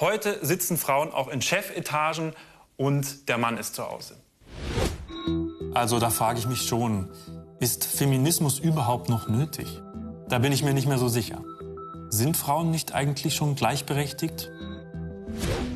[0.00, 2.32] Heute sitzen Frauen auch in Chefetagen
[2.78, 4.16] und der Mann ist zu Hause.
[5.74, 7.10] Also da frage ich mich schon,
[7.58, 9.82] ist Feminismus überhaupt noch nötig?
[10.26, 11.44] Da bin ich mir nicht mehr so sicher.
[12.08, 14.50] Sind Frauen nicht eigentlich schon gleichberechtigt?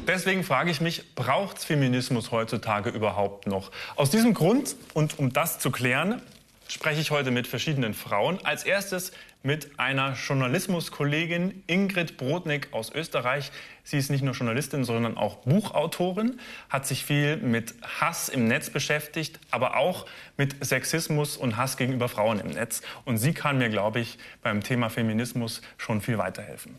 [0.09, 3.71] Deswegen frage ich mich, braucht es Feminismus heutzutage überhaupt noch?
[3.95, 6.23] Aus diesem Grund und um das zu klären,
[6.69, 8.45] spreche ich heute mit verschiedenen Frauen.
[8.45, 9.13] Als erstes
[9.45, 13.53] mit einer Journalismuskollegin Ingrid Brodnik aus Österreich.
[13.85, 16.41] Sie ist nicht nur Journalistin, sondern auch Buchautorin,
[16.71, 20.07] hat sich viel mit Hass im Netz beschäftigt, aber auch
[20.39, 22.81] mit Sexismus und Hass gegenüber Frauen im Netz.
[23.05, 26.77] Und sie kann mir, glaube ich, beim Thema Feminismus schon viel weiterhelfen.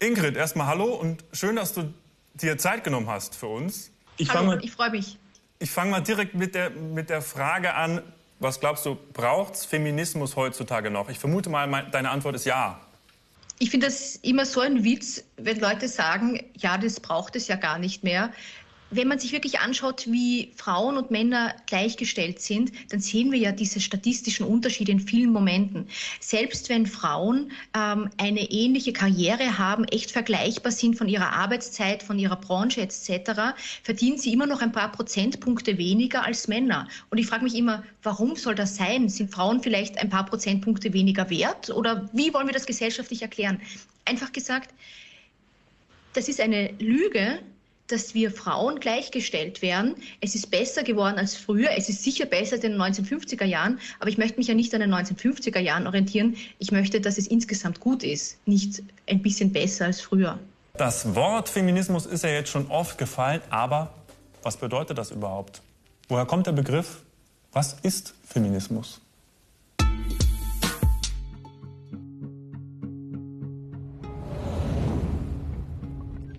[0.00, 1.94] Ingrid, erstmal hallo und schön, dass du
[2.34, 3.92] dir Zeit genommen hast für uns.
[4.16, 5.18] Ich, Hallo, ich freue mich.
[5.60, 8.02] Ich fange mal direkt mit der, mit der Frage an,
[8.42, 11.08] was glaubst du, braucht es Feminismus heutzutage noch?
[11.08, 12.80] Ich vermute mal, deine Antwort ist ja.
[13.58, 17.56] Ich finde das immer so ein Witz, wenn Leute sagen, ja, das braucht es ja
[17.56, 18.30] gar nicht mehr
[18.92, 23.52] wenn man sich wirklich anschaut, wie Frauen und Männer gleichgestellt sind, dann sehen wir ja
[23.52, 25.88] diese statistischen Unterschiede in vielen Momenten.
[26.20, 32.18] Selbst wenn Frauen ähm, eine ähnliche Karriere haben, echt vergleichbar sind von ihrer Arbeitszeit, von
[32.18, 36.86] ihrer Branche etc., verdienen sie immer noch ein paar Prozentpunkte weniger als Männer.
[37.10, 39.08] Und ich frage mich immer, warum soll das sein?
[39.08, 41.70] Sind Frauen vielleicht ein paar Prozentpunkte weniger wert?
[41.70, 43.60] Oder wie wollen wir das gesellschaftlich erklären?
[44.04, 44.74] Einfach gesagt,
[46.12, 47.38] das ist eine Lüge,
[47.92, 49.96] dass wir Frauen gleichgestellt werden.
[50.20, 51.68] Es ist besser geworden als früher.
[51.76, 53.78] Es ist sicher besser als in den 1950er Jahren.
[54.00, 56.36] Aber ich möchte mich ja nicht an den 1950er Jahren orientieren.
[56.58, 60.38] Ich möchte, dass es insgesamt gut ist, nicht ein bisschen besser als früher.
[60.74, 63.42] Das Wort Feminismus ist ja jetzt schon oft gefallen.
[63.50, 63.92] Aber
[64.42, 65.60] was bedeutet das überhaupt?
[66.08, 67.02] Woher kommt der Begriff?
[67.52, 69.01] Was ist Feminismus?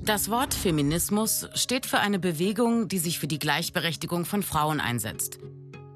[0.06, 5.39] Das Wort Feminismus steht für eine Bewegung, die sich für die Gleichberechtigung von Frauen einsetzt.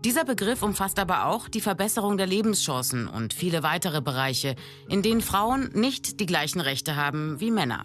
[0.06, 4.56] Dieser Begriff umfasst aber auch die Verbesserung der Lebenschancen und viele weitere Bereiche,
[4.88, 7.84] in denen Frauen nicht die gleichen Rechte haben wie Männer.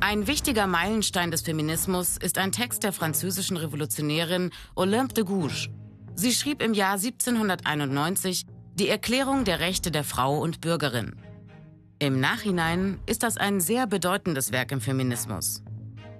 [0.00, 5.68] Ein wichtiger Meilenstein des Feminismus ist ein Text der französischen Revolutionärin Olympe de Gouges.
[6.16, 8.44] Sie schrieb im Jahr 1791
[8.74, 11.14] die Erklärung der Rechte der Frau und Bürgerin.
[11.98, 15.62] Im Nachhinein ist das ein sehr bedeutendes Werk im Feminismus.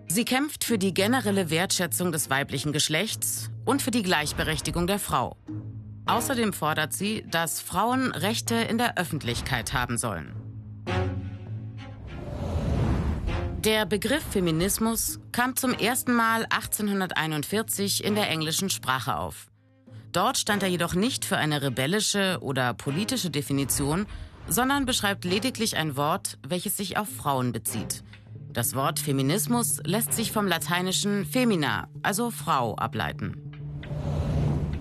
[0.09, 5.37] Sie kämpft für die generelle Wertschätzung des weiblichen Geschlechts und für die Gleichberechtigung der Frau.
[6.07, 10.35] Außerdem fordert sie, dass Frauen Rechte in der Öffentlichkeit haben sollen.
[13.59, 19.49] Der Begriff Feminismus kam zum ersten Mal 1841 in der englischen Sprache auf.
[20.13, 24.07] Dort stand er jedoch nicht für eine rebellische oder politische Definition,
[24.49, 28.03] sondern beschreibt lediglich ein Wort, welches sich auf Frauen bezieht.
[28.53, 33.47] Das Wort Feminismus lässt sich vom lateinischen femina, also Frau, ableiten.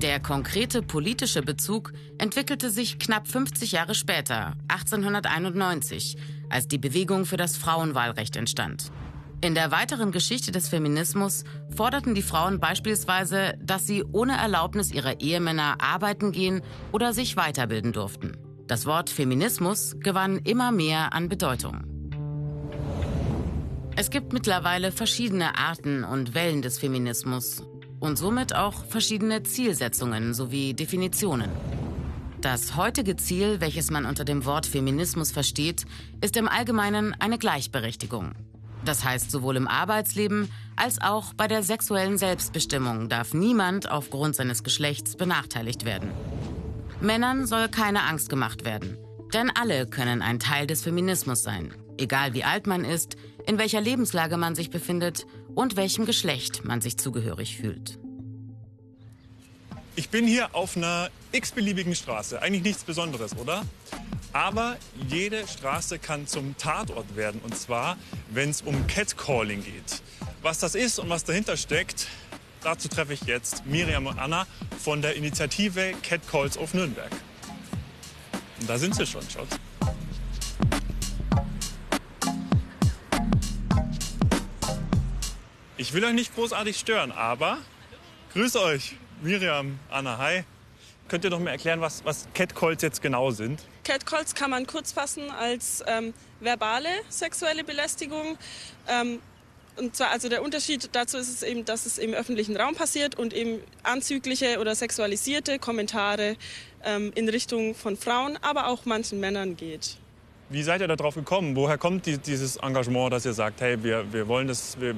[0.02, 6.18] Der konkrete politische Bezug entwickelte sich knapp 50 Jahre später, 1891,
[6.50, 8.92] als die Bewegung für das Frauenwahlrecht entstand.
[9.42, 11.44] In der weiteren Geschichte des Feminismus
[11.76, 16.62] forderten die Frauen beispielsweise, dass sie ohne Erlaubnis ihrer Ehemänner arbeiten gehen
[16.92, 18.45] oder sich weiterbilden durften.
[18.68, 21.84] Das Wort Feminismus gewann immer mehr an Bedeutung.
[23.96, 27.64] Es gibt mittlerweile verschiedene Arten und Wellen des Feminismus
[28.00, 31.52] und somit auch verschiedene Zielsetzungen sowie Definitionen.
[32.42, 35.86] Das heutige Ziel, welches man unter dem Wort Feminismus versteht,
[36.22, 38.32] ist im Allgemeinen eine Gleichberechtigung.
[38.84, 44.64] Das heißt, sowohl im Arbeitsleben als auch bei der sexuellen Selbstbestimmung darf niemand aufgrund seines
[44.64, 46.10] Geschlechts benachteiligt werden.
[47.02, 48.98] Männern soll keine Angst gemacht werden.
[49.34, 51.74] Denn alle können ein Teil des Feminismus sein.
[51.98, 53.18] Egal wie alt man ist,
[53.48, 58.00] in welcher Lebenslage man sich befindet und welchem Geschlecht man sich zugehörig fühlt.
[59.98, 62.42] Ich bin hier auf einer x-beliebigen Straße.
[62.42, 63.64] Eigentlich nichts Besonderes, oder?
[64.34, 64.76] Aber
[65.08, 67.40] jede Straße kann zum Tatort werden.
[67.42, 67.98] Und zwar,
[68.30, 70.02] wenn es um Catcalling geht.
[70.42, 72.08] Was das ist und was dahinter steckt,
[72.66, 74.48] Dazu treffe ich jetzt Miriam und Anna
[74.84, 77.12] von der Initiative Cat Calls auf Nürnberg.
[78.60, 79.48] Und da sind sie schon, schaut.
[85.78, 87.60] Ich will euch nicht großartig stören, aber
[88.34, 90.44] grüß euch, Miriam, Anna, hi.
[91.08, 93.62] Könnt ihr doch mal erklären, was, was Catcalls jetzt genau sind?
[93.84, 98.40] Catcalls kann man kurz fassen als ähm, verbale sexuelle Belästigung.
[98.88, 99.22] Ähm,
[99.78, 103.16] und zwar, also der Unterschied dazu ist es eben, dass es im öffentlichen Raum passiert
[103.16, 106.36] und eben anzügliche oder sexualisierte Kommentare
[106.84, 109.98] ähm, in Richtung von Frauen, aber auch manchen Männern geht.
[110.50, 111.56] Wie seid ihr darauf gekommen?
[111.56, 114.96] Woher kommt die, dieses Engagement, dass ihr sagt, hey, wir, wir wollen das, wir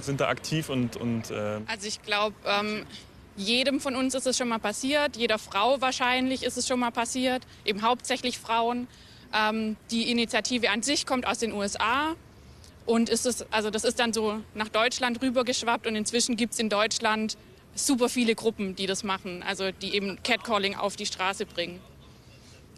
[0.00, 0.96] sind da aktiv und...
[0.96, 2.86] und äh also ich glaube, ähm,
[3.36, 6.92] jedem von uns ist es schon mal passiert, jeder Frau wahrscheinlich ist es schon mal
[6.92, 8.86] passiert, eben hauptsächlich Frauen.
[9.34, 12.14] Ähm, die Initiative an sich kommt aus den USA
[12.86, 16.58] und ist es, also das ist dann so nach Deutschland rübergeschwappt und inzwischen gibt es
[16.58, 17.36] in Deutschland
[17.74, 21.80] super viele Gruppen, die das machen, also die eben Catcalling auf die Straße bringen.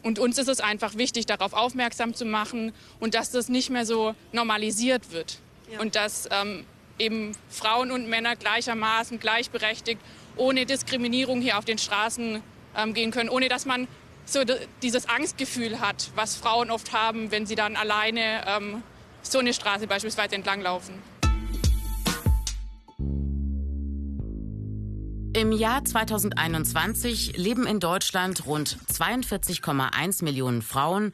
[0.03, 3.87] Und uns ist es einfach wichtig, darauf aufmerksam zu machen und dass das nicht mehr
[3.87, 5.39] so normalisiert wird.
[5.71, 5.81] Ja.
[5.81, 6.65] Und dass ähm,
[6.99, 10.01] eben Frauen und Männer gleichermaßen gleichberechtigt,
[10.37, 12.43] ohne Diskriminierung hier auf den Straßen
[12.77, 13.87] ähm, gehen können, ohne dass man
[14.25, 14.41] so
[14.83, 18.83] dieses Angstgefühl hat, was Frauen oft haben, wenn sie dann alleine ähm,
[19.23, 20.95] so eine Straße beispielsweise entlanglaufen.
[25.35, 31.13] Im Jahr 2021 leben in Deutschland rund 42,1 Millionen Frauen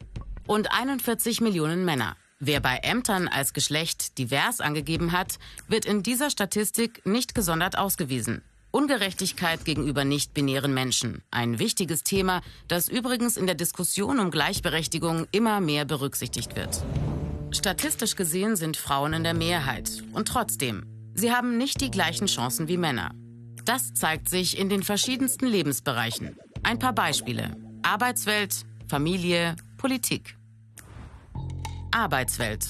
[0.49, 2.17] und 41 Millionen Männer.
[2.41, 5.39] Wer bei Ämtern als Geschlecht divers angegeben hat,
[5.69, 8.43] wird in dieser Statistik nicht gesondert ausgewiesen.
[8.71, 11.23] Ungerechtigkeit gegenüber nicht-binären Menschen.
[11.31, 16.83] Ein wichtiges Thema, das übrigens in der Diskussion um Gleichberechtigung immer mehr berücksichtigt wird.
[17.51, 20.03] Statistisch gesehen sind Frauen in der Mehrheit.
[20.13, 20.85] Und trotzdem,
[21.15, 23.13] sie haben nicht die gleichen Chancen wie Männer.
[23.65, 26.37] Das zeigt sich in den verschiedensten Lebensbereichen.
[26.63, 27.57] Ein paar Beispiele.
[27.83, 30.37] Arbeitswelt, Familie, Politik.
[31.91, 32.69] Arbeitswelt.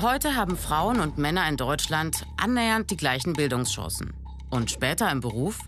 [0.00, 4.14] Heute haben Frauen und Männer in Deutschland annähernd die gleichen Bildungschancen.
[4.48, 5.58] Und später im Beruf?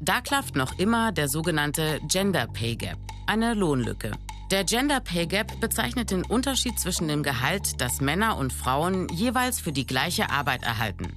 [0.00, 4.12] Da klafft noch immer der sogenannte Gender Pay Gap, eine Lohnlücke.
[4.52, 9.58] Der Gender Pay Gap bezeichnet den Unterschied zwischen dem Gehalt, das Männer und Frauen jeweils
[9.58, 11.16] für die gleiche Arbeit erhalten.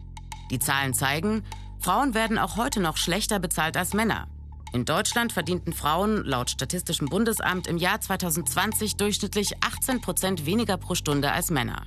[0.52, 1.44] Die Zahlen zeigen,
[1.78, 4.30] Frauen werden auch heute noch schlechter bezahlt als Männer.
[4.72, 10.96] In Deutschland verdienten Frauen laut Statistischem Bundesamt im Jahr 2020 durchschnittlich 18 Prozent weniger pro
[10.96, 11.84] Stunde als Männer.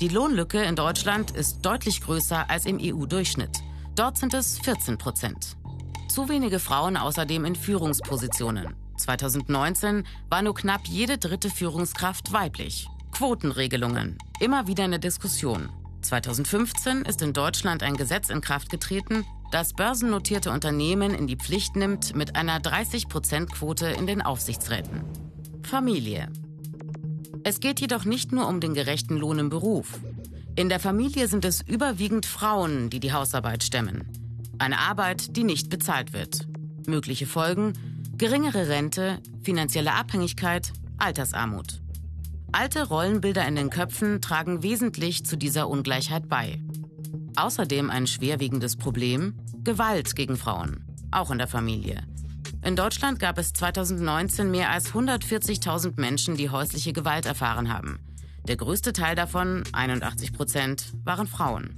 [0.00, 3.62] Die Lohnlücke in Deutschland ist deutlich größer als im EU-Durchschnitt.
[3.94, 5.56] Dort sind es 14 Prozent.
[6.08, 8.87] Zu wenige Frauen außerdem in Führungspositionen.
[8.98, 12.88] 2019 war nur knapp jede dritte Führungskraft weiblich.
[13.12, 14.18] Quotenregelungen.
[14.40, 15.70] Immer wieder eine Diskussion.
[16.02, 21.74] 2015 ist in Deutschland ein Gesetz in Kraft getreten, das börsennotierte Unternehmen in die Pflicht
[21.74, 25.04] nimmt mit einer 30-Prozent-Quote in den Aufsichtsräten.
[25.62, 26.28] Familie.
[27.44, 30.00] Es geht jedoch nicht nur um den gerechten Lohn im Beruf.
[30.54, 34.06] In der Familie sind es überwiegend Frauen, die die Hausarbeit stemmen.
[34.58, 36.46] Eine Arbeit, die nicht bezahlt wird.
[36.86, 37.72] Mögliche Folgen?
[38.18, 41.80] Geringere Rente, finanzielle Abhängigkeit, Altersarmut.
[42.50, 46.60] Alte Rollenbilder in den Köpfen tragen wesentlich zu dieser Ungleichheit bei.
[47.36, 52.02] Außerdem ein schwerwiegendes Problem, Gewalt gegen Frauen, auch in der Familie.
[52.64, 58.00] In Deutschland gab es 2019 mehr als 140.000 Menschen, die häusliche Gewalt erfahren haben.
[58.48, 61.72] Der größte Teil davon, 81 Prozent, waren Frauen.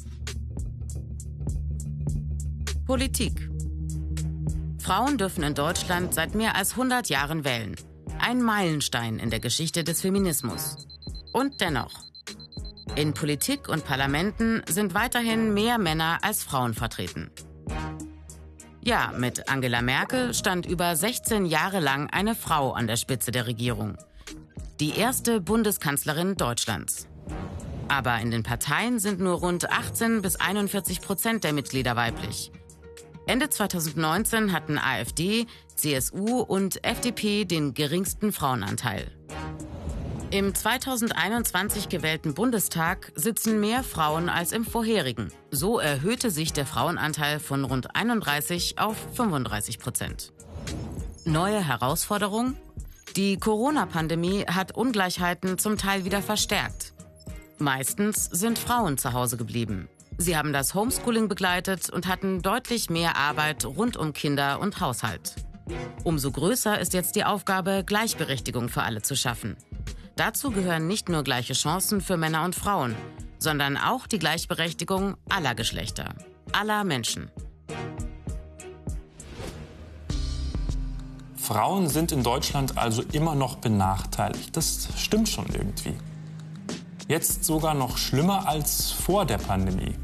[2.86, 3.49] Politik.
[4.80, 7.76] Frauen dürfen in Deutschland seit mehr als 100 Jahren wählen.
[8.18, 10.76] Ein Meilenstein in der Geschichte des Feminismus.
[11.32, 11.92] Und dennoch,
[12.96, 17.30] in Politik und Parlamenten sind weiterhin mehr Männer als Frauen vertreten.
[18.82, 23.46] Ja, mit Angela Merkel stand über 16 Jahre lang eine Frau an der Spitze der
[23.46, 23.96] Regierung.
[24.80, 27.06] Die erste Bundeskanzlerin Deutschlands.
[27.88, 32.50] Aber in den Parteien sind nur rund 18 bis 41 Prozent der Mitglieder weiblich.
[33.30, 35.46] Ende 2019 hatten AfD,
[35.76, 39.06] CSU und FDP den geringsten Frauenanteil.
[40.32, 45.30] Im 2021 gewählten Bundestag sitzen mehr Frauen als im vorherigen.
[45.52, 50.32] So erhöhte sich der Frauenanteil von rund 31 auf 35 Prozent.
[51.24, 52.56] Neue Herausforderung?
[53.14, 56.94] Die Corona-Pandemie hat Ungleichheiten zum Teil wieder verstärkt.
[57.58, 59.88] Meistens sind Frauen zu Hause geblieben.
[60.22, 65.34] Sie haben das Homeschooling begleitet und hatten deutlich mehr Arbeit rund um Kinder und Haushalt.
[66.04, 69.56] Umso größer ist jetzt die Aufgabe, Gleichberechtigung für alle zu schaffen.
[70.16, 72.94] Dazu gehören nicht nur gleiche Chancen für Männer und Frauen,
[73.38, 76.14] sondern auch die Gleichberechtigung aller Geschlechter,
[76.52, 77.30] aller Menschen.
[81.34, 84.54] Frauen sind in Deutschland also immer noch benachteiligt.
[84.54, 85.94] Das stimmt schon irgendwie.
[87.08, 89.94] Jetzt sogar noch schlimmer als vor der Pandemie.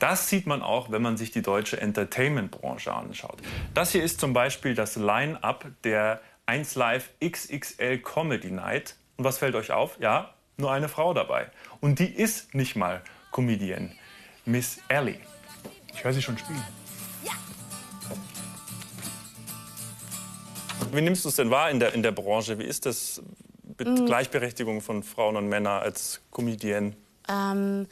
[0.00, 3.36] Das sieht man auch, wenn man sich die deutsche Entertainment-Branche anschaut.
[3.74, 8.96] Das hier ist zum Beispiel das Line-up der 1 Live XXL Comedy Night.
[9.18, 9.98] Und was fällt euch auf?
[10.00, 11.50] Ja, nur eine Frau dabei.
[11.80, 13.92] Und die ist nicht mal Comedian.
[14.46, 15.20] Miss Ellie.
[15.94, 16.64] Ich höre sie schon spielen.
[17.22, 17.32] Ja.
[20.92, 22.58] Wie nimmst du es denn wahr in der, in der Branche?
[22.58, 23.22] Wie ist das
[23.76, 24.06] mit mhm.
[24.06, 26.96] Gleichberechtigung von Frauen und Männern als Comedienne?
[27.28, 27.86] Ähm,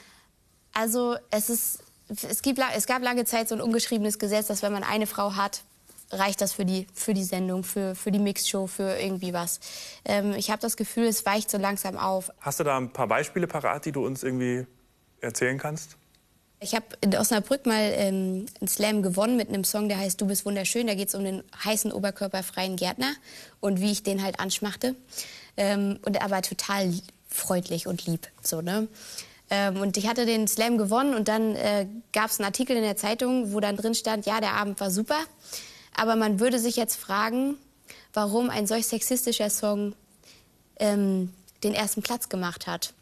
[0.73, 4.73] also es ist, es, gibt, es gab lange Zeit so ein ungeschriebenes Gesetz, dass wenn
[4.73, 5.63] man eine Frau hat,
[6.11, 9.61] reicht das für die, für die Sendung, für, für die Mixshow, für irgendwie was.
[10.05, 12.31] Ähm, ich habe das Gefühl, es weicht so langsam auf.
[12.41, 14.67] Hast du da ein paar Beispiele parat, die du uns irgendwie
[15.21, 15.97] erzählen kannst?
[16.61, 20.27] Ich habe in Osnabrück mal ähm, einen Slam gewonnen mit einem Song, der heißt Du
[20.27, 20.89] bist wunderschön.
[20.89, 23.15] Da geht es um den heißen oberkörperfreien Gärtner
[23.61, 24.97] und wie ich den halt anschmachte.
[25.57, 26.93] Ähm, und er war total
[27.29, 28.27] freundlich und lieb.
[28.43, 28.89] So, ne?
[29.51, 32.83] Ähm, und ich hatte den Slam gewonnen und dann äh, gab es einen Artikel in
[32.83, 35.19] der Zeitung, wo dann drin stand, ja, der Abend war super.
[35.97, 37.57] Aber man würde sich jetzt fragen,
[38.13, 39.95] warum ein solch sexistischer Song
[40.79, 41.33] ähm,
[41.65, 42.93] den ersten Platz gemacht hat.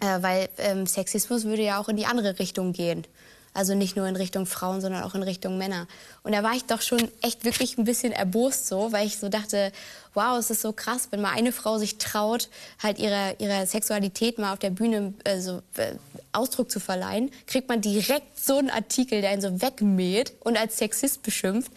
[0.00, 3.06] Äh, weil ähm, Sexismus würde ja auch in die andere Richtung gehen.
[3.54, 5.86] Also nicht nur in Richtung Frauen, sondern auch in Richtung Männer.
[6.24, 9.28] Und da war ich doch schon echt wirklich ein bisschen erbost so, weil ich so
[9.28, 9.70] dachte,
[10.12, 12.48] wow, es ist so krass, wenn mal eine Frau sich traut,
[12.82, 15.94] halt ihrer, ihrer Sexualität mal auf der Bühne äh, so, äh,
[16.32, 20.78] Ausdruck zu verleihen, kriegt man direkt so einen Artikel, der ihn so wegmäht und als
[20.78, 21.70] Sexist beschimpft.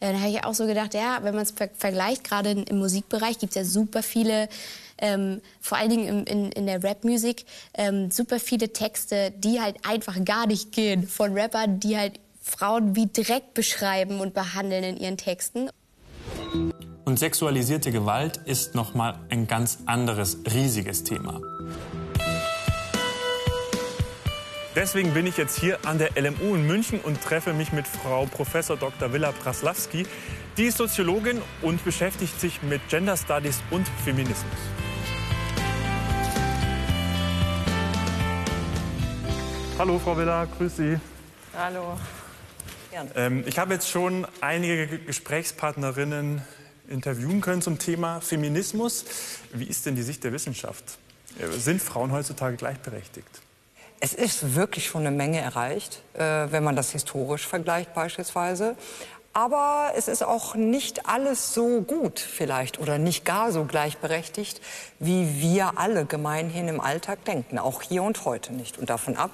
[0.00, 2.78] Äh, da habe ich auch so gedacht, ja, wenn man es ver vergleicht, gerade im
[2.78, 4.48] Musikbereich gibt es ja super viele
[5.02, 7.44] ähm, vor allen Dingen in, in, in der Rapmusik,
[7.74, 11.06] ähm, super viele Texte, die halt einfach gar nicht gehen.
[11.06, 15.68] Von Rappern, die halt Frauen wie Dreck beschreiben und behandeln in ihren Texten.
[17.04, 21.40] Und sexualisierte Gewalt ist nochmal ein ganz anderes, riesiges Thema.
[24.74, 28.24] Deswegen bin ich jetzt hier an der LMU in München und treffe mich mit Frau
[28.26, 28.52] Prof.
[28.52, 29.12] Dr.
[29.12, 30.06] Villa Praslawski.
[30.56, 34.46] Die ist Soziologin und beschäftigt sich mit Gender Studies und Feminismus.
[39.82, 40.96] Hallo, Frau Villa, grüß Sie.
[41.58, 41.98] Hallo.
[43.16, 46.40] Ähm, ich habe jetzt schon einige Gesprächspartnerinnen
[46.88, 49.04] interviewen können zum Thema Feminismus.
[49.52, 50.84] Wie ist denn die Sicht der Wissenschaft?
[51.36, 53.26] Äh, sind Frauen heutzutage gleichberechtigt?
[53.98, 58.76] Es ist wirklich schon eine Menge erreicht, äh, wenn man das historisch vergleicht beispielsweise.
[59.34, 64.60] Aber es ist auch nicht alles so gut vielleicht oder nicht gar so gleichberechtigt,
[64.98, 67.58] wie wir alle gemeinhin im Alltag denken.
[67.58, 68.78] Auch hier und heute nicht.
[68.78, 69.30] Und davon ab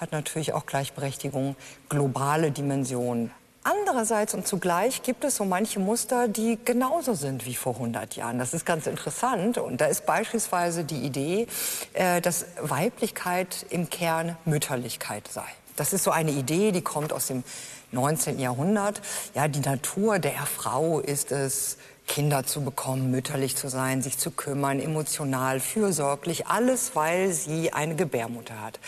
[0.00, 1.56] hat natürlich auch Gleichberechtigung
[1.90, 3.30] globale Dimensionen.
[3.64, 8.38] Andererseits und zugleich gibt es so manche Muster, die genauso sind wie vor 100 Jahren.
[8.38, 9.56] Das ist ganz interessant.
[9.56, 11.46] Und da ist beispielsweise die Idee,
[11.94, 15.46] äh, dass Weiblichkeit im Kern Mütterlichkeit sei.
[15.76, 17.44] Das ist so eine Idee, die kommt aus dem
[17.92, 18.38] 19.
[18.38, 19.00] Jahrhundert.
[19.34, 21.76] Ja, die Natur der Frau ist es,
[22.06, 27.94] Kinder zu bekommen, mütterlich zu sein, sich zu kümmern, emotional, fürsorglich, alles, weil sie eine
[27.96, 28.78] Gebärmutter hat.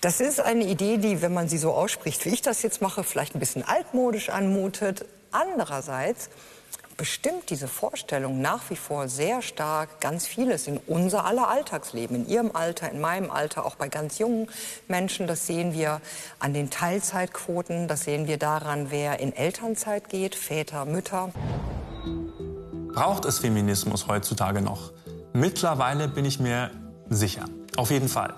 [0.00, 3.04] Das ist eine Idee, die, wenn man sie so ausspricht, wie ich das jetzt mache,
[3.04, 5.04] vielleicht ein bisschen altmodisch anmutet.
[5.30, 6.30] Andererseits
[6.98, 12.28] bestimmt diese Vorstellung nach wie vor sehr stark ganz vieles in unser aller Alltagsleben, in
[12.28, 14.48] Ihrem Alter, in meinem Alter, auch bei ganz jungen
[14.88, 15.26] Menschen.
[15.26, 16.02] Das sehen wir
[16.40, 21.30] an den Teilzeitquoten, das sehen wir daran, wer in Elternzeit geht, Väter, Mütter.
[22.92, 24.92] Braucht es Feminismus heutzutage noch?
[25.32, 26.72] Mittlerweile bin ich mir
[27.08, 27.44] sicher.
[27.76, 28.34] Auf jeden Fall.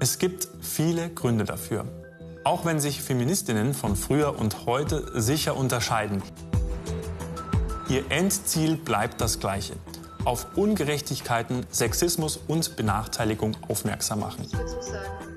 [0.00, 1.86] Es gibt viele Gründe dafür.
[2.44, 6.22] Auch wenn sich Feministinnen von früher und heute sicher unterscheiden.
[7.92, 9.74] Ihr Endziel bleibt das gleiche.
[10.24, 14.48] Auf Ungerechtigkeiten, Sexismus und Benachteiligung aufmerksam machen.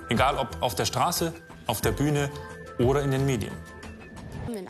[0.08, 1.34] Egal ob auf der Straße,
[1.68, 2.32] auf der Bühne
[2.80, 3.52] oder in den Medien.
[4.48, 4.70] In